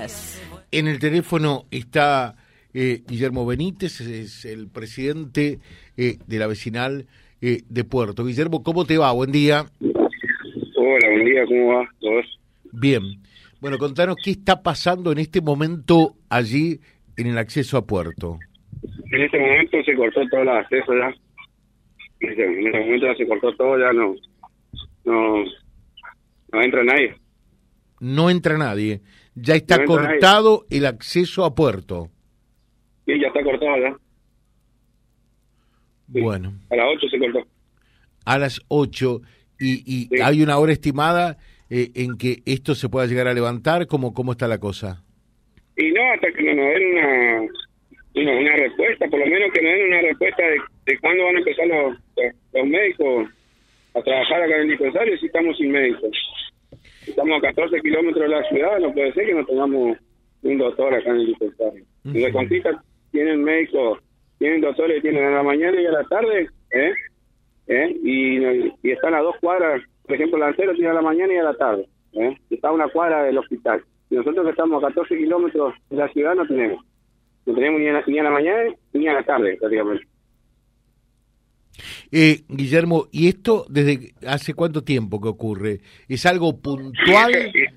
Benítez. 0.00 0.66
En 0.72 0.86
el 0.86 0.98
teléfono 0.98 1.64
está 1.70 2.36
eh, 2.72 3.02
Guillermo 3.06 3.46
Benítez, 3.46 4.00
es 4.00 4.44
el 4.44 4.68
presidente 4.68 5.58
eh, 5.96 6.18
de 6.26 6.38
la 6.38 6.46
vecinal 6.46 7.06
eh, 7.40 7.62
de 7.68 7.84
Puerto. 7.84 8.24
Guillermo, 8.24 8.62
¿cómo 8.62 8.84
te 8.84 8.98
va? 8.98 9.12
Buen 9.12 9.32
día. 9.32 9.66
Hola, 10.76 11.08
buen 11.10 11.24
día, 11.24 11.44
¿cómo 11.46 11.74
va? 11.74 11.88
¿Todos? 12.00 12.38
Bien. 12.72 13.02
Bueno, 13.60 13.78
contanos 13.78 14.16
qué 14.22 14.30
está 14.30 14.62
pasando 14.62 15.12
en 15.12 15.18
este 15.18 15.40
momento 15.40 16.14
allí 16.30 16.80
en 17.16 17.26
el 17.26 17.38
acceso 17.38 17.76
a 17.76 17.86
Puerto. 17.86 18.38
En 19.10 19.22
este 19.22 19.38
momento 19.38 19.82
se 19.84 19.94
cortó 19.94 20.26
todo 20.28 20.42
el 20.42 20.48
acceso 20.48 20.92
ya. 20.96 21.14
En 22.20 22.30
este, 22.30 22.44
en 22.44 22.66
este 22.66 22.78
momento 22.78 23.06
ya 23.06 23.14
se 23.16 23.26
cortó 23.26 23.54
todo, 23.56 23.78
ya 23.78 23.92
no, 23.92 24.14
no, 25.04 25.44
no 26.52 26.62
entra 26.62 26.84
nadie. 26.84 27.16
No 28.00 28.30
entra 28.30 28.56
nadie. 28.56 29.02
Ya 29.34 29.54
está 29.54 29.84
cortado 29.84 30.66
el 30.70 30.86
acceso 30.86 31.44
a 31.44 31.54
Puerto. 31.54 32.08
Sí, 33.06 33.12
ya 33.20 33.28
está 33.28 33.42
cortado 33.42 33.76
ya. 33.78 33.96
Sí. 36.12 36.20
Bueno, 36.20 36.52
A 36.70 36.76
las 36.76 36.86
8 36.96 37.06
se 37.08 37.18
cortó. 37.18 37.46
a 38.24 38.38
las 38.38 38.60
8 38.68 39.20
y, 39.58 39.72
y 39.86 40.06
Sí. 40.08 40.20
hay 40.22 40.42
una 40.42 40.58
hora 40.58 40.72
estimada 40.72 41.38
eh, 41.68 41.90
en 41.94 42.16
que 42.18 42.42
esto 42.46 42.74
se 42.74 42.88
pueda 42.88 43.06
llegar 43.06 43.28
a 43.28 43.34
levantar. 43.34 43.86
¿Cómo, 43.86 44.12
cómo 44.12 44.32
está 44.32 44.48
la 44.48 44.58
cosa? 44.58 45.04
Y 45.76 45.90
no, 45.92 46.00
hasta 46.12 46.32
que 46.32 46.42
no 46.42 46.54
nos 46.54 46.74
den 46.74 46.86
una, 46.92 47.40
una, 48.16 48.40
una 48.40 48.56
respuesta, 48.56 49.06
por 49.08 49.20
lo 49.20 49.26
menos 49.26 49.52
que 49.54 49.62
nos 49.62 49.72
den 49.72 49.86
una 49.86 50.00
respuesta 50.02 50.42
de, 50.42 50.56
de 50.86 50.98
cuándo 50.98 51.24
van 51.24 51.36
a 51.36 51.38
empezar 51.38 51.66
los, 51.68 51.96
los 52.52 52.66
médicos 52.66 53.28
a 53.94 54.02
trabajar 54.02 54.42
acá 54.42 54.56
en 54.56 54.62
el 54.62 54.68
dispensario 54.70 55.16
si 55.18 55.26
estamos 55.26 55.56
sin 55.56 55.70
médicos. 55.70 56.10
Estamos 57.10 57.38
a 57.38 57.46
14 57.48 57.80
kilómetros 57.80 58.22
de 58.22 58.28
la 58.28 58.42
ciudad, 58.48 58.78
no 58.78 58.92
puede 58.92 59.12
ser 59.12 59.26
que 59.26 59.34
no 59.34 59.44
tengamos 59.44 59.98
un 60.42 60.58
doctor 60.58 60.94
acá 60.94 61.10
en 61.10 61.16
el 61.16 61.26
dispensario. 61.26 61.84
En 62.04 62.10
Ujú. 62.10 62.24
Reconquista 62.24 62.82
tienen 63.10 63.42
médicos, 63.42 63.98
tienen 64.38 64.60
doctores 64.60 65.02
tienen 65.02 65.24
a 65.24 65.30
la 65.30 65.42
mañana 65.42 65.80
y 65.80 65.86
a 65.86 65.92
la 65.92 66.04
tarde, 66.04 66.48
¿eh? 66.72 66.92
¿Eh? 67.66 67.96
Y, 68.02 68.38
y 68.82 68.90
están 68.90 69.14
a 69.14 69.20
dos 69.20 69.36
cuadras, 69.40 69.82
por 70.06 70.14
ejemplo, 70.14 70.38
Lancero 70.38 70.72
tiene 70.74 70.88
a 70.90 70.94
la 70.94 71.02
mañana 71.02 71.32
y 71.32 71.36
a 71.36 71.44
la 71.44 71.54
tarde, 71.54 71.86
¿eh? 72.12 72.36
Está 72.48 72.68
a 72.68 72.72
una 72.72 72.88
cuadra 72.88 73.24
del 73.24 73.38
hospital. 73.38 73.82
Y 74.08 74.16
nosotros 74.16 74.44
que 74.44 74.50
estamos 74.50 74.82
a 74.82 74.88
14 74.88 75.16
kilómetros 75.16 75.74
de 75.88 75.96
la 75.96 76.08
ciudad 76.08 76.34
no 76.34 76.46
tenemos. 76.46 76.84
No 77.46 77.54
tenemos 77.54 77.80
ni 77.80 77.88
a 77.88 77.92
la, 77.92 78.04
ni 78.06 78.18
a 78.18 78.22
la 78.22 78.30
mañana 78.30 78.74
ni 78.92 79.08
a 79.08 79.14
la 79.14 79.22
tarde, 79.22 79.56
prácticamente. 79.58 80.04
Eh, 82.12 82.40
Guillermo, 82.48 83.06
¿y 83.12 83.28
esto 83.28 83.66
desde 83.68 84.12
hace 84.26 84.54
cuánto 84.54 84.82
tiempo 84.82 85.20
que 85.20 85.28
ocurre? 85.28 85.80
¿Es 86.08 86.26
algo 86.26 86.58
puntual 86.60 87.32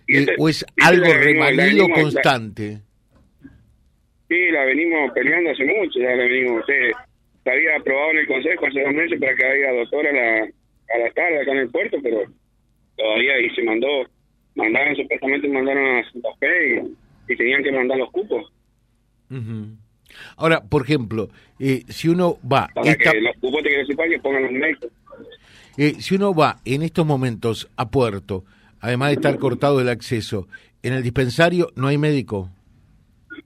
eh, 0.08 0.28
o 0.40 0.50
es 0.50 0.66
algo 0.81 1.14
remanido 1.14 1.88
la- 1.88 1.94
constante? 1.95 2.80
Sí, 4.30 4.50
la 4.52 4.64
venimos 4.66 5.12
peleando 5.14 5.52
hace 5.52 5.66
mucho, 5.66 6.00
ya 6.00 6.16
la 6.16 6.23
venimos. 6.23 6.66
Se, 6.66 6.92
se 7.44 7.52
había 7.52 7.75
aprobado 7.78 8.12
en 8.12 8.17
el 8.20 8.28
Consejo 8.28 8.66
hace 8.66 8.81
dos 8.81 8.94
meses 8.94 9.20
para 9.20 9.36
que 9.36 9.45
haya 9.45 9.72
doctor 9.73 10.08
a 10.08 10.12
la, 10.12 10.40
a 10.44 10.97
la 10.97 11.12
tarde 11.14 11.42
acá 11.42 11.52
en 11.52 11.58
el 11.59 11.70
puerto, 11.70 11.97
pero 12.02 12.23
todavía 12.97 13.40
y 13.40 13.50
se 13.52 13.62
mandó, 13.64 13.88
mandaron 14.56 14.95
supuestamente 14.95 15.47
mandaron 15.47 15.97
a 15.97 16.12
Santa 16.12 16.30
Fe 16.40 16.81
y, 17.28 17.34
y 17.34 17.36
tenían 17.38 17.64
que 17.64 17.72
mandar 17.72 17.97
los 17.97 18.12
cupos 18.12 18.52
Ujú. 19.30 19.78
Ahora, 20.38 20.61
por 20.61 20.83
ejemplo, 20.83 21.30
eh, 21.59 21.83
si 21.88 22.09
uno 22.09 22.38
va, 22.50 22.69
para 22.73 22.92
esta- 22.92 23.11
que 23.11 23.22
los 23.22 23.36
pongan 24.22 24.44
los 24.44 24.52
médicos. 24.52 24.92
eh, 25.78 25.94
si 26.00 26.16
uno 26.16 26.33
va 26.33 26.58
en 26.66 26.81
estos 26.83 27.06
momentos 27.06 27.69
a 27.78 27.89
Puerto, 27.89 28.44
además 28.80 29.09
de 29.09 29.16
estar 29.16 29.38
cortado 29.39 29.80
el 29.81 29.89
acceso, 29.89 30.47
en 30.84 30.94
el 30.94 31.03
dispensario 31.03 31.69
no 31.75 31.88
hay 31.88 31.97
médico. 31.97 32.50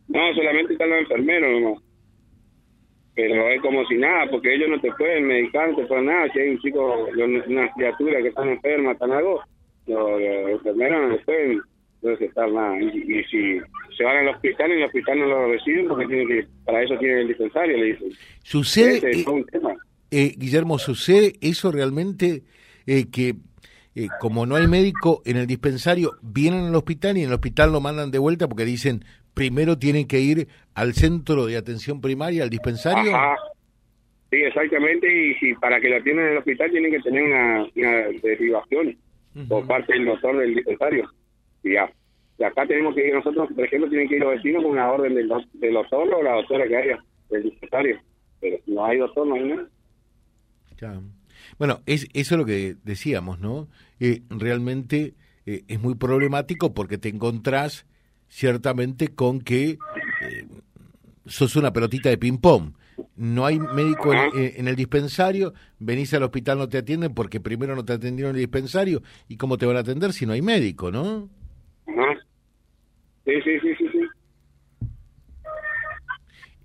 No, 0.07 0.33
solamente 0.33 0.73
están 0.73 0.89
los 0.89 0.99
enfermeros 0.99 1.61
nomás. 1.61 1.83
Pero 3.15 3.49
es 3.49 3.61
como 3.61 3.83
si 3.87 3.95
nada, 3.95 4.29
porque 4.29 4.53
ellos 4.53 4.69
no 4.69 4.79
te 4.79 4.91
pueden 4.93 5.25
medicar, 5.25 5.71
no 5.71 5.77
te 5.77 5.85
pueden 5.85 6.05
nada. 6.05 6.31
Si 6.33 6.39
hay 6.39 6.49
un 6.49 6.59
chico, 6.59 7.07
una 7.47 7.71
criatura 7.73 8.21
que 8.21 8.27
está 8.27 8.43
enferma, 8.51 8.91
están 8.91 9.11
algo, 9.11 9.41
los, 9.87 10.21
los 10.21 10.51
enfermeros 10.51 11.01
no 11.01 11.09
les 11.15 11.25
pueden 11.25 11.61
recetar 12.03 12.51
nada. 12.51 12.79
Y, 12.79 12.85
y 13.19 13.23
si 13.25 13.59
se 13.97 14.03
van 14.03 14.17
al 14.17 14.29
hospital, 14.29 14.71
en 14.71 14.77
el 14.77 14.83
hospital 14.85 15.19
no 15.19 15.25
lo 15.25 15.51
reciben 15.51 15.87
porque 15.87 16.05
tienen 16.05 16.27
que, 16.27 16.47
para 16.65 16.83
eso 16.83 16.97
tienen 16.99 17.17
el 17.19 17.27
dispensario, 17.29 17.77
le 17.77 17.85
dicen. 17.85 18.09
Sucede, 18.43 18.97
Ese 18.97 19.09
es 19.11 19.17
eh, 19.17 19.23
todo 19.25 19.35
un 19.35 19.45
tema. 19.45 19.75
eh, 20.11 20.33
Guillermo, 20.37 20.77
sucede 20.79 21.33
eso 21.41 21.71
realmente 21.71 22.43
eh, 22.85 23.05
que 23.11 23.35
eh, 23.95 24.07
como 24.19 24.45
no 24.45 24.55
hay 24.55 24.67
médico 24.67 25.21
en 25.25 25.37
el 25.37 25.47
dispensario, 25.47 26.11
vienen 26.21 26.65
al 26.67 26.75
hospital 26.75 27.17
y 27.17 27.21
en 27.23 27.29
el 27.29 27.33
hospital 27.33 27.71
lo 27.71 27.81
mandan 27.81 28.11
de 28.11 28.19
vuelta 28.19 28.47
porque 28.47 28.63
dicen 28.65 29.03
primero 29.33 29.77
tienen 29.77 30.07
que 30.07 30.19
ir 30.19 30.47
al 30.75 30.93
centro 30.93 31.45
de 31.45 31.57
atención 31.57 31.99
primaria, 32.01 32.43
al 32.43 32.49
dispensario. 32.49 33.15
Ajá. 33.15 33.35
Sí, 34.29 34.37
exactamente. 34.37 35.07
Y 35.07 35.33
si 35.35 35.53
para 35.55 35.79
que 35.79 35.89
lo 35.89 35.97
atiendan 35.97 36.25
en 36.25 36.31
el 36.33 36.37
hospital 36.39 36.69
tienen 36.71 36.91
que 36.91 36.99
tener 36.99 37.23
una, 37.23 37.63
una 37.75 37.91
derivación. 38.21 38.97
Por 39.47 39.67
parte 39.67 39.93
del 39.93 40.05
doctor 40.05 40.37
del 40.37 40.55
dispensario. 40.55 41.07
Y 41.63 41.73
ya. 41.73 41.89
Y 42.39 42.43
acá 42.43 42.65
tenemos 42.67 42.93
que 42.95 43.07
ir 43.07 43.13
nosotros, 43.15 43.49
por 43.53 43.65
ejemplo, 43.65 43.89
tienen 43.89 44.07
que 44.07 44.15
ir 44.15 44.21
los 44.21 44.35
vecinos 44.35 44.61
con 44.63 44.71
una 44.73 44.91
orden 44.91 45.15
del, 45.15 45.27
del 45.53 45.73
doctor 45.73 46.07
o 46.13 46.21
la 46.23 46.33
doctora 46.33 46.67
que 46.67 46.77
haya 46.77 47.03
del 47.29 47.43
dispensario. 47.43 47.99
Pero 48.39 48.57
si 48.63 48.71
no 48.71 48.85
hay 48.85 48.97
doctor, 48.99 49.25
no 49.27 49.35
hay 49.35 49.43
nada. 49.43 49.67
Ya. 50.79 51.01
Bueno, 51.57 51.81
es, 51.85 52.07
eso 52.13 52.35
es 52.35 52.39
lo 52.39 52.45
que 52.45 52.75
decíamos, 52.83 53.39
¿no? 53.39 53.67
Eh, 53.99 54.21
realmente 54.29 55.15
eh, 55.45 55.63
es 55.67 55.81
muy 55.81 55.95
problemático 55.95 56.73
porque 56.73 56.97
te 56.99 57.09
encontrás 57.09 57.87
ciertamente 58.27 59.07
con 59.07 59.39
que 59.41 59.71
eh, 60.21 60.45
sos 61.25 61.55
una 61.55 61.73
pelotita 61.73 62.09
de 62.09 62.17
ping-pong. 62.17 62.73
No 63.15 63.45
hay 63.45 63.59
médico 63.59 64.13
en, 64.13 64.19
en- 64.39 64.53
en 64.57 64.67
el 64.67 64.75
dispensario, 64.75 65.53
venís 65.79 66.13
al 66.13 66.23
hospital, 66.23 66.59
no 66.59 66.69
te 66.69 66.77
atienden 66.77 67.13
porque 67.15 67.39
primero 67.39 67.75
no 67.75 67.83
te 67.85 67.93
atendieron 67.93 68.31
en 68.31 68.35
el 68.35 68.41
dispensario. 68.41 69.01
¿Y 69.27 69.37
cómo 69.37 69.57
te 69.57 69.65
van 69.65 69.77
a 69.77 69.79
atender 69.79 70.13
si 70.13 70.25
no 70.27 70.33
hay 70.33 70.41
médico, 70.43 70.91
no? 70.91 71.29
Ajá. 71.87 72.19
Sí, 73.27 73.33
sí, 73.43 73.59
sí, 73.59 73.75
sí. 73.77 73.89
sí. 73.91 73.99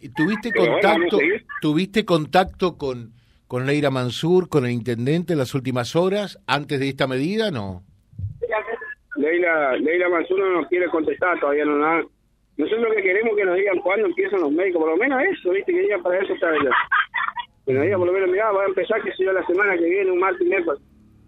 ¿Y 0.00 0.08
¿Tuviste 0.14 0.50
Pero 0.52 0.72
contacto, 0.72 1.18
tuviste 1.60 2.04
contacto 2.04 2.76
con, 2.78 3.12
con 3.46 3.66
Leira 3.66 3.90
Mansur, 3.90 4.48
con 4.48 4.64
el 4.64 4.70
intendente 4.72 5.32
en 5.34 5.38
las 5.38 5.54
últimas 5.54 5.94
horas, 5.96 6.38
antes 6.46 6.80
de 6.80 6.88
esta 6.88 7.06
medida? 7.06 7.50
No. 7.50 7.82
Leila, 9.16 9.76
Leila 9.76 10.08
Manzano 10.08 10.44
no 10.46 10.60
nos 10.62 10.68
quiere 10.68 10.88
contestar, 10.88 11.38
todavía 11.38 11.64
no 11.64 11.78
nada. 11.78 12.02
Nosotros 12.56 12.88
lo 12.88 12.94
que 12.96 13.02
queremos 13.02 13.32
es 13.32 13.36
que 13.38 13.44
nos 13.44 13.56
digan 13.56 13.78
cuándo 13.80 14.06
empiezan 14.06 14.40
los 14.40 14.50
médicos, 14.52 14.80
por 14.82 14.90
lo 14.90 14.96
menos 14.96 15.20
eso, 15.22 15.50
¿viste? 15.50 15.72
Que 15.72 15.80
digan 15.82 16.02
para 16.02 16.18
eso 16.22 16.32
está 16.32 16.48
ella. 16.50 16.70
Que 17.66 17.72
nos 17.74 17.82
digan 17.84 17.98
por 17.98 18.06
lo 18.08 18.12
menos, 18.14 18.30
mira, 18.30 18.50
va 18.52 18.62
a 18.62 18.66
empezar, 18.68 19.02
que 19.02 19.12
si 19.12 19.24
yo, 19.24 19.32
la 19.32 19.44
semana 19.46 19.76
que 19.76 19.84
viene, 19.84 20.10
un 20.10 20.18
martes 20.20 20.46
miércoles. 20.48 20.80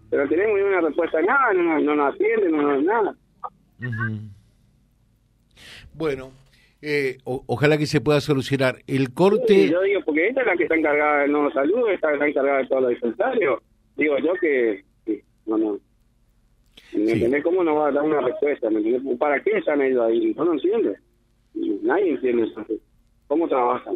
Pero 0.09 0.23
no 0.23 0.29
tenemos 0.29 0.55
ni 0.57 0.61
una 0.63 0.81
respuesta, 0.81 1.21
nada, 1.21 1.53
no, 1.53 1.63
nos- 1.63 1.83
no 1.83 1.95
nos 1.95 2.13
atienden, 2.15 2.51
no 2.51 2.61
nos 2.63 2.83
nada. 2.83 3.15
Ujú. 3.79 4.19
Bueno, 5.97 6.31
eh, 6.81 7.17
o- 7.23 7.43
ojalá 7.47 7.77
que 7.77 7.85
se 7.85 8.01
pueda 8.01 8.19
solucionar. 8.21 8.79
El 8.87 9.13
corte, 9.13 9.53
Sí, 9.65 9.69
yo 9.71 9.81
digo, 9.81 10.01
porque 10.05 10.27
esta 10.27 10.41
es 10.41 10.47
la 10.47 10.55
que 10.57 10.63
está 10.63 10.75
encargada 10.75 11.21
de 11.21 11.27
no 11.29 11.51
salud, 11.51 11.89
esta 11.89 12.13
está 12.13 12.27
encargada 12.27 12.57
de 12.59 12.67
todos 12.67 12.81
los 12.83 12.91
dispensarios. 12.91 13.59
Digo 13.95 14.17
yo 14.19 14.33
que, 14.41 14.83
no, 15.45 15.57
no. 15.57 15.79
¿Me 16.93 17.05
Sí. 17.07 17.11
entendés 17.13 17.43
cómo 17.43 17.63
nos 17.63 17.77
va 17.77 17.87
a 17.87 17.91
dar 17.91 18.03
una 18.03 18.21
respuesta? 18.21 18.69
¿Me 18.69 18.79
entendés? 18.79 19.17
¿Para 19.17 19.41
qué 19.41 19.57
están 19.57 19.81
ellos 19.81 20.01
ahí? 20.05 20.33
Yo 20.33 20.43
no 20.45 20.53
entiendo. 20.53 20.93
Nadie 21.83 22.11
entiende 22.11 22.43
eso. 22.43 22.65
¿Cómo 23.27 23.47
trabajan? 23.47 23.95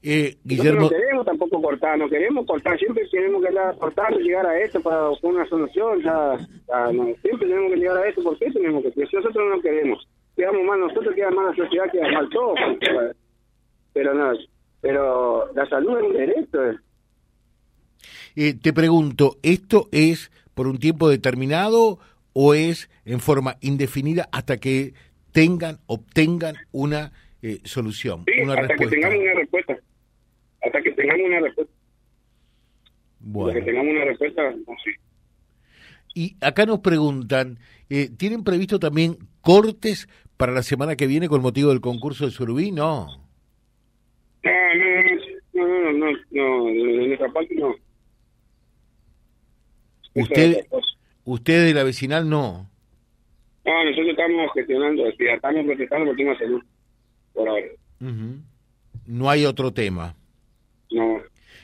eh, 0.00 0.36
Guillermo, 0.44 0.82
no 0.82 0.88
queremos 0.90 1.26
tampoco 1.26 1.60
cortar, 1.60 1.98
no 1.98 2.08
queremos 2.08 2.46
cortar, 2.46 2.78
siempre 2.78 3.02
queremos 3.10 3.44
que 3.44 3.50
la 3.50 3.72
cortar 3.74 4.16
llegar 4.16 4.46
a 4.46 4.56
esto 4.60 4.80
para 4.80 5.08
buscar 5.08 5.30
una 5.32 5.48
solución, 5.48 6.00
ya, 6.02 6.38
ya, 6.68 6.92
no, 6.92 7.06
siempre 7.20 7.48
tenemos 7.48 7.72
que 7.72 7.78
llegar 7.80 7.96
a 7.96 8.08
esto, 8.08 8.22
¿por 8.22 8.38
qué 8.38 8.48
tenemos 8.52 8.84
que? 8.84 8.92
Si 8.92 9.16
nosotros 9.16 9.44
no 9.56 9.60
queremos, 9.60 10.06
quedamos 10.38 10.64
mal 10.64 10.80
nosotros, 10.80 11.14
queda 11.16 11.30
mal 11.30 11.46
la 11.46 11.56
sociedad, 11.56 11.90
queda 11.90 12.12
mal 12.12 12.28
todo, 12.30 12.54
pero 13.92 14.14
no, 14.14 14.32
pero 14.80 15.52
la 15.52 15.68
salud 15.68 15.98
es 15.98 16.04
un 16.04 16.12
derecho, 16.12 16.70
eh. 16.70 16.76
eh, 18.36 18.54
te 18.54 18.72
pregunto, 18.72 19.36
¿esto 19.42 19.88
es 19.90 20.30
por 20.54 20.68
un 20.68 20.78
tiempo 20.78 21.08
determinado 21.08 21.98
o 22.32 22.54
es 22.54 22.88
en 23.04 23.18
forma 23.18 23.56
indefinida 23.60 24.28
hasta 24.30 24.58
que 24.58 24.94
tengan, 25.32 25.78
obtengan 25.86 26.54
una 26.70 27.12
eh, 27.42 27.58
solución, 27.64 28.24
sí, 28.26 28.40
una 28.40 28.54
hasta 28.54 28.68
respuesta? 28.68 28.94
que 28.94 29.00
tengamos 29.00 29.20
una 29.20 29.34
respuesta, 29.34 29.78
hasta 30.62 30.82
que 30.82 30.92
tengamos 30.92 31.26
una 31.26 31.40
respuesta, 31.40 31.72
hasta 31.72 33.24
que 33.24 33.30
Bueno. 33.30 33.64
tengamos 33.64 33.90
una 33.90 34.04
respuesta, 34.04 34.42
no 34.50 34.76
sé. 34.84 34.90
Y 36.14 36.36
acá 36.40 36.64
nos 36.64 36.78
preguntan, 36.78 37.58
eh, 37.90 38.08
¿tienen 38.16 38.44
previsto 38.44 38.78
también 38.78 39.18
cortes 39.48 40.10
para 40.36 40.52
la 40.52 40.62
semana 40.62 40.94
que 40.94 41.06
viene 41.06 41.26
con 41.26 41.40
motivo 41.40 41.70
del 41.70 41.80
concurso 41.80 42.26
de 42.26 42.32
Surubí? 42.32 42.70
No. 42.70 43.06
No, 44.44 44.50
no, 44.74 45.64
no, 45.64 45.92
no, 45.92 45.92
no, 45.92 46.12
no, 46.32 46.64
de 46.66 47.06
nuestra 47.06 47.32
parte 47.32 47.54
no. 47.54 47.74
Usted, 50.12 50.66
usted 51.24 51.64
de 51.64 51.72
la 51.72 51.82
vecinal 51.82 52.28
no. 52.28 52.68
No, 53.64 53.84
nosotros 53.84 54.08
estamos 54.10 54.50
gestionando, 54.52 55.06
estamos 55.06 55.64
protestando 55.64 56.04
por 56.04 56.16
tema 56.16 56.32
de 56.32 56.38
salud, 56.38 56.62
por 57.32 57.48
ahora. 57.48 57.66
No 59.06 59.30
hay 59.30 59.46
otro 59.46 59.72
tema. 59.72 60.14
No. 60.90 61.22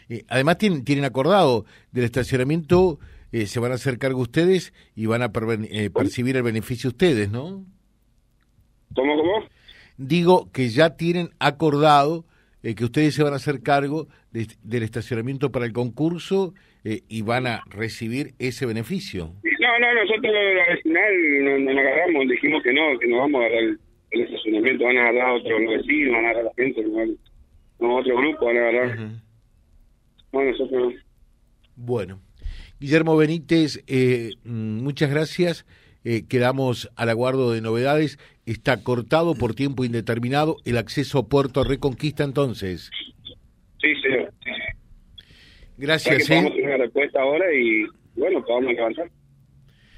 Eh, 0.09 0.25
además 0.29 0.57
tienen, 0.57 0.85
tienen 0.85 1.05
acordado 1.05 1.67
del 1.93 2.05
estacionamiento, 2.05 2.99
eh, 3.31 3.45
se 3.45 3.61
van 3.61 3.73
a 3.73 3.75
hacer 3.75 3.99
cargo 3.99 4.21
ustedes 4.21 4.73
y 4.97 5.05
van 5.05 5.21
a 5.21 5.31
eh, 5.71 5.91
percibir 5.91 6.37
el 6.37 6.43
beneficio 6.43 6.89
ustedes, 6.89 7.31
¿no? 7.31 7.74
¿Cómo, 8.95 9.17
cómo? 9.17 9.45
Digo 9.97 10.51
que 10.53 10.69
ya 10.69 10.97
tienen 10.97 11.31
acordado 11.39 12.25
que 12.73 12.85
ustedes 12.85 13.15
se 13.15 13.23
van 13.23 13.35
a 13.35 13.37
hacer 13.37 13.63
cargo 13.63 14.09
del 14.33 14.83
estacionamiento 14.83 15.53
para 15.53 15.67
el 15.67 15.73
concurso 15.73 16.55
y 16.83 17.23
van 17.23 17.47
a 17.47 17.63
recibir 17.69 18.33
ese 18.39 18.65
beneficio. 18.65 19.35
No, 19.65 19.79
no, 19.79 19.95
nosotros 19.95 20.33
la 20.33 20.75
vecinal 20.75 21.45
no, 21.45 21.59
no, 21.59 21.73
nos 21.73 21.79
agarramos, 21.79 22.29
dijimos 22.29 22.63
que 22.63 22.73
no, 22.73 22.99
que 22.99 23.07
nos 23.07 23.19
vamos 23.19 23.43
a 23.43 23.47
agarrar 23.47 23.63
el, 24.11 24.21
estacionamiento, 24.21 24.85
van 24.85 24.97
a 24.97 25.09
agarrar 25.09 25.31
otros 25.33 25.61
vecinos, 25.69 26.13
van 26.15 26.25
a 26.25 26.31
agarrar 26.31 26.45
la 26.45 26.65
gente, 26.65 26.85
no, 27.81 27.97
otro 27.97 28.17
grupo 28.17 28.47
van 28.47 28.57
a 28.57 28.61
agarrar. 28.61 28.99
Bueno, 30.33 30.51
nosotros 30.51 30.95
Bueno. 31.77 32.21
Guillermo 32.81 33.17
Benítez, 33.17 33.83
eh, 33.87 34.33
mm, 34.45 34.83
muchas 34.83 35.11
gracias. 35.11 35.65
Eh, 36.05 36.27
quedamos 36.29 36.91
al 36.97 37.09
aguardo 37.09 37.53
de 37.53 37.61
novedades. 37.61 38.19
Está 38.47 38.83
cortado 38.83 39.35
por 39.35 39.55
tiempo 39.55 39.85
indeterminado 39.85 40.59
el 40.65 40.77
acceso 40.77 41.19
a 41.19 41.29
Puerto 41.29 41.65
Reconquista 41.65 42.25
entonces. 42.25 42.91
Sí, 43.81 43.95
señor. 44.03 44.33
Gracias. 45.77 46.29
Vamos 46.29 46.53
a 46.53 46.55
tener 46.55 46.67
una 46.67 46.77
respuesta 46.77 47.21
ahora 47.21 47.47
y 47.53 47.87
bueno, 48.17 48.45
a 48.49 48.81
avanzar. 48.81 49.11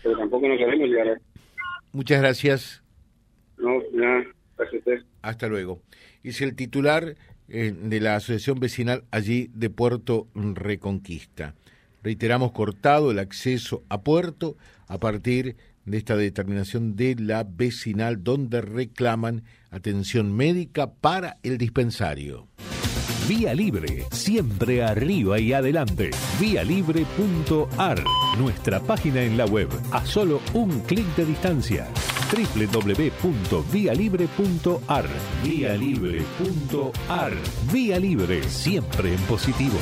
Pero 0.03 0.19
tampoco 0.19 0.49
nos 0.49 0.59
queremos 0.59 0.89
llegar. 0.89 1.21
Muchas 1.93 2.21
gracias. 2.21 2.83
No, 3.59 3.83
nada. 3.93 4.25
Gracias 4.57 4.75
a 4.75 4.79
usted. 4.79 5.07
Hasta 5.23 5.49
luego. 5.49 5.83
Es 6.23 6.41
el 6.41 6.55
titular 6.55 7.17
eh, 7.49 7.73
de 7.75 8.01
la 8.01 8.17
Asociación 8.17 8.59
Vecinal 8.61 9.05
allí 9.11 9.51
de 9.55 9.71
Puerto 9.71 10.29
Reconquista. 10.35 11.55
Reiteramos 12.03 12.53
cortado 12.53 13.11
el 13.11 13.19
acceso 13.19 13.83
a 13.89 14.03
Puerto 14.03 14.57
a 14.89 14.99
partir 14.99 15.57
de 15.87 15.99
esta 15.99 16.17
determinación 16.17 16.97
de 16.97 17.17
la 17.19 17.45
vecinal 17.45 18.23
donde 18.23 18.61
reclaman 18.61 19.45
atención 19.71 20.37
médica 20.37 20.93
para 20.93 21.39
el 21.43 21.57
dispensario. 21.57 22.49
Vía 23.29 23.55
Libre, 23.55 24.05
siempre 24.13 24.85
arriba 24.85 25.41
y 25.41 25.53
adelante. 25.53 26.11
Vialibre.ar, 26.39 28.05
nuestra 28.39 28.79
página 28.81 29.23
en 29.23 29.37
la 29.37 29.47
web, 29.47 29.69
a 29.91 30.07
solo 30.07 30.41
un 30.55 30.79
clic 30.83 31.05
de 31.17 31.25
distancia. 31.25 31.89
www.vialibre.ar, 32.31 35.07
vialibre.ar. 35.43 37.33
Vía 37.73 37.99
Libre, 37.99 38.45
siempre 38.45 39.13
en 39.13 39.21
positivo. 39.23 39.79